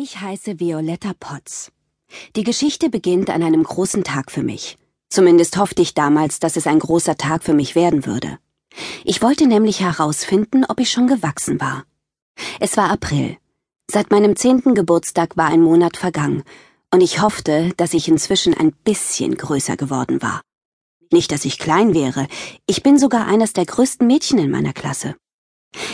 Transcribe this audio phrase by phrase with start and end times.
[0.00, 1.72] Ich heiße Violetta Potts.
[2.36, 4.78] Die Geschichte beginnt an einem großen Tag für mich.
[5.08, 8.38] Zumindest hoffte ich damals, dass es ein großer Tag für mich werden würde.
[9.02, 11.82] Ich wollte nämlich herausfinden, ob ich schon gewachsen war.
[12.60, 13.38] Es war April.
[13.90, 16.44] Seit meinem zehnten Geburtstag war ein Monat vergangen,
[16.92, 20.42] und ich hoffte, dass ich inzwischen ein bisschen größer geworden war.
[21.10, 22.28] Nicht, dass ich klein wäre,
[22.66, 25.16] ich bin sogar eines der größten Mädchen in meiner Klasse.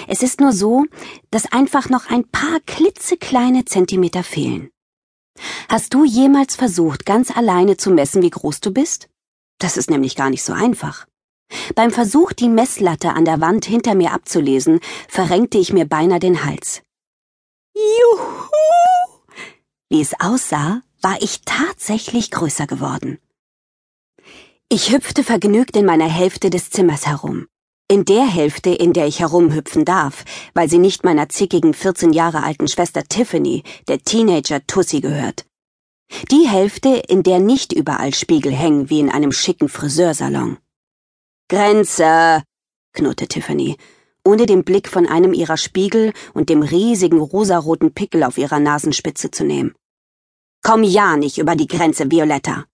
[0.09, 0.85] Es ist nur so,
[1.31, 4.71] dass einfach noch ein paar klitzekleine Zentimeter fehlen.
[5.69, 9.09] Hast du jemals versucht, ganz alleine zu messen, wie groß du bist?
[9.59, 11.07] Das ist nämlich gar nicht so einfach.
[11.75, 16.45] Beim Versuch, die Messlatte an der Wand hinter mir abzulesen, verrenkte ich mir beinahe den
[16.45, 16.83] Hals.
[17.75, 18.51] Juhu!
[19.91, 23.19] Wie es aussah, war ich tatsächlich größer geworden.
[24.69, 27.47] Ich hüpfte vergnügt in meiner Hälfte des Zimmers herum.
[27.87, 30.25] In der Hälfte, in der ich herumhüpfen darf,
[30.55, 35.45] weil sie nicht meiner zickigen 14 Jahre alten Schwester Tiffany, der Teenager Tussi, gehört.
[36.31, 40.57] Die Hälfte, in der nicht überall Spiegel hängen wie in einem schicken Friseursalon.
[41.51, 42.43] Grenze,
[42.95, 43.77] knurrte Tiffany,
[44.25, 49.31] ohne den Blick von einem ihrer Spiegel und dem riesigen rosaroten Pickel auf ihrer Nasenspitze
[49.31, 49.75] zu nehmen.
[50.63, 52.65] Komm ja nicht über die Grenze, Violetta.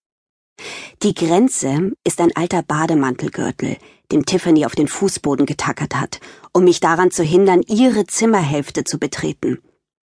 [1.02, 3.76] Die Grenze ist ein alter Bademantelgürtel,
[4.12, 6.20] den Tiffany auf den Fußboden getackert hat,
[6.52, 9.58] um mich daran zu hindern, ihre Zimmerhälfte zu betreten.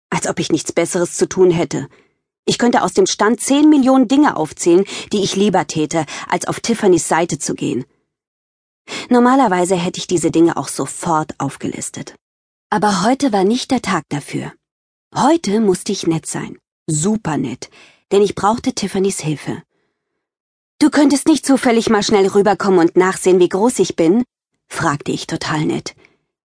[0.10, 1.88] Als ob ich nichts Besseres zu tun hätte.
[2.46, 6.60] Ich könnte aus dem Stand zehn Millionen Dinge aufzählen, die ich lieber täte, als auf
[6.60, 7.86] Tiffany's Seite zu gehen.
[9.10, 12.16] Normalerweise hätte ich diese Dinge auch sofort aufgelistet.
[12.70, 14.54] Aber heute war nicht der Tag dafür.
[15.16, 16.58] Heute musste ich nett sein.
[16.88, 17.70] Super nett.
[18.12, 19.64] Denn ich brauchte Tiffany's Hilfe.
[20.80, 24.24] Du könntest nicht zufällig mal schnell rüberkommen und nachsehen, wie groß ich bin?
[24.68, 25.96] fragte ich total nett.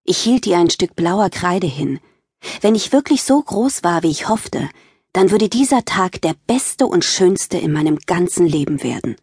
[0.04, 2.00] Ich hielt ihr ein Stück blauer Kreide hin.
[2.62, 4.70] Wenn ich wirklich so groß war, wie ich hoffte,
[5.14, 9.16] dann würde dieser Tag der beste und schönste in meinem ganzen Leben werden.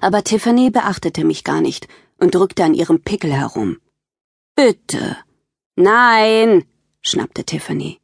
[0.00, 3.78] Aber Tiffany beachtete mich gar nicht und drückte an ihrem Pickel herum.
[4.54, 5.16] Bitte.
[5.74, 6.64] Nein,
[7.02, 8.00] schnappte Tiffany.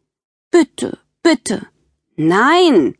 [0.50, 1.68] Bitte, bitte.
[2.16, 2.96] Nein.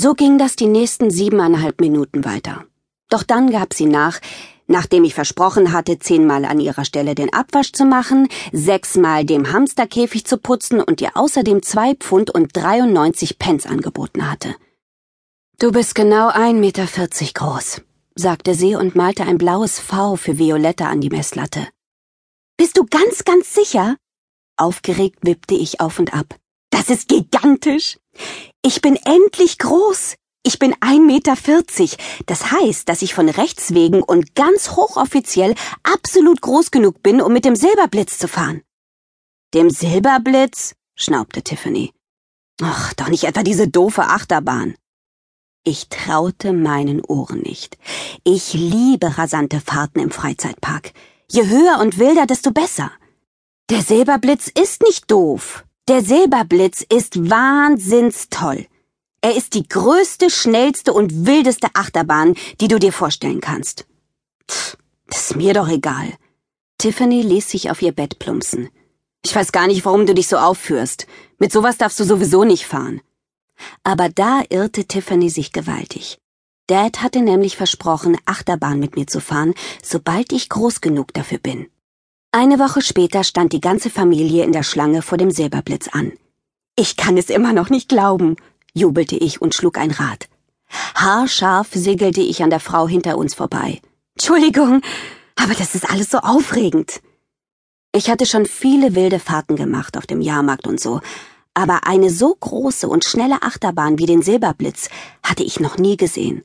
[0.00, 2.64] So ging das die nächsten siebeneinhalb Minuten weiter.
[3.08, 4.20] Doch dann gab sie nach,
[4.68, 10.24] nachdem ich versprochen hatte, zehnmal an ihrer Stelle den Abwasch zu machen, sechsmal dem Hamsterkäfig
[10.24, 14.54] zu putzen und ihr außerdem zwei Pfund und 93 Pence angeboten hatte.
[15.58, 17.80] Du bist genau ein Meter vierzig groß,
[18.14, 21.66] sagte sie und malte ein blaues V für Violetta an die Messlatte.
[22.56, 23.96] Bist du ganz, ganz sicher?
[24.56, 26.36] Aufgeregt wippte ich auf und ab.
[26.70, 27.98] Das ist gigantisch.
[28.68, 30.16] Ich bin endlich groß.
[30.42, 31.36] Ich bin ein Meter.
[31.36, 31.96] vierzig.
[32.26, 37.32] Das heißt, dass ich von Rechts wegen und ganz hochoffiziell absolut groß genug bin, um
[37.32, 38.60] mit dem Silberblitz zu fahren.
[39.54, 40.74] Dem Silberblitz?
[40.94, 41.94] schnaubte Tiffany.
[42.60, 44.74] Ach, doch nicht etwa diese doofe Achterbahn.
[45.64, 47.78] Ich traute meinen Ohren nicht.
[48.22, 50.92] Ich liebe rasante Fahrten im Freizeitpark.
[51.30, 52.92] Je höher und wilder, desto besser.
[53.70, 55.64] Der Silberblitz ist nicht doof.
[55.88, 58.66] Der Silberblitz ist wahnsinnstoll.
[59.22, 63.86] Er ist die größte, schnellste und wildeste Achterbahn, die du dir vorstellen kannst.
[64.50, 64.76] Pff,
[65.06, 66.12] das ist mir doch egal.
[66.76, 68.68] Tiffany ließ sich auf ihr Bett plumpsen.
[69.24, 71.06] Ich weiß gar nicht, warum du dich so aufführst.
[71.38, 73.00] Mit sowas darfst du sowieso nicht fahren.
[73.82, 76.18] Aber da irrte Tiffany sich gewaltig.
[76.66, 81.70] Dad hatte nämlich versprochen, Achterbahn mit mir zu fahren, sobald ich groß genug dafür bin.
[82.30, 86.12] Eine Woche später stand die ganze Familie in der Schlange vor dem Silberblitz an.
[86.76, 88.36] Ich kann es immer noch nicht glauben,
[88.74, 90.28] jubelte ich und schlug ein Rad.
[90.94, 93.80] Haarscharf segelte ich an der Frau hinter uns vorbei.
[94.14, 94.82] Entschuldigung,
[95.36, 97.00] aber das ist alles so aufregend.
[97.94, 101.00] Ich hatte schon viele wilde Fahrten gemacht auf dem Jahrmarkt und so,
[101.54, 104.90] aber eine so große und schnelle Achterbahn wie den Silberblitz
[105.22, 106.44] hatte ich noch nie gesehen.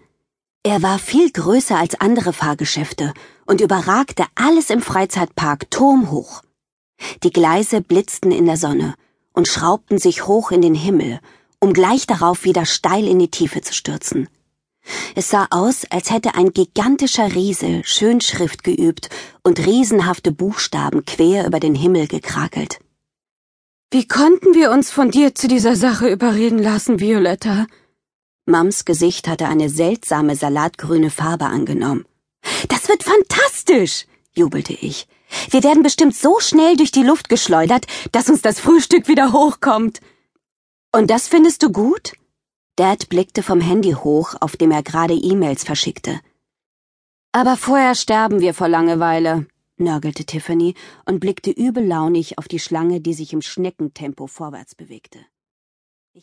[0.66, 3.14] Er war viel größer als andere Fahrgeschäfte
[3.46, 6.42] und überragte alles im Freizeitpark turmhoch.
[7.24, 8.96] Die Gleise blitzten in der Sonne
[9.34, 11.20] und schraubten sich hoch in den Himmel,
[11.60, 14.30] um gleich darauf wieder steil in die Tiefe zu stürzen.
[15.16, 19.10] Es sah aus, als hätte ein gigantischer Riese schön Schrift geübt
[19.44, 22.80] und riesenhafte Buchstaben quer über den Himmel gekrakelt.
[23.92, 27.68] Wie konnten wir uns von dir zu dieser Sache überreden lassen, Violetta?
[28.46, 32.06] Mams Gesicht hatte eine seltsame salatgrüne Farbe angenommen.
[32.68, 35.08] Das wird fantastisch, jubelte ich.
[35.50, 40.02] Wir werden bestimmt so schnell durch die Luft geschleudert, dass uns das Frühstück wieder hochkommt.
[40.92, 42.14] Und das findest du gut?
[42.76, 46.20] Dad blickte vom Handy hoch, auf dem er gerade E-Mails verschickte.
[47.32, 49.48] Aber vorher sterben wir vor Langeweile,
[49.78, 50.76] nörgelte Tiffany
[51.06, 55.20] und blickte übellaunig auf die Schlange, die sich im Schneckentempo vorwärts bewegte.